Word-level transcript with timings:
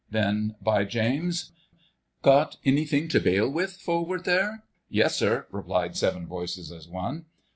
Then, 0.09 0.55
by 0.59 0.83
James— 0.85 1.51
"Got 2.23 2.57
anything 2.65 3.07
to 3.09 3.19
bail 3.19 3.47
with, 3.47 3.73
forward 3.73 4.25
there?" 4.25 4.63
"Yessir!" 4.89 5.45
replied 5.51 5.95
seven 5.95 6.25
voices 6.25 6.71
as 6.71 6.87
one. 6.87 7.25